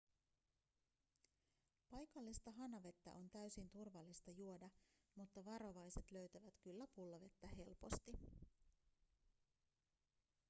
[1.89, 4.69] paikallista hanavettä on täysin turvallista juoda
[5.15, 8.11] mutta varovaiset löytävät kyllä pullovettä helposti